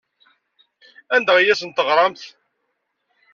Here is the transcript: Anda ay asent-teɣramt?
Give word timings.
Anda 1.15 1.33
ay 1.37 1.51
asent-teɣramt? 1.53 2.21